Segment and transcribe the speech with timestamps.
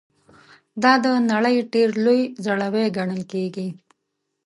[0.83, 3.67] دا د نړۍ ډېر لوړ ځړوی ګڼل کیږي.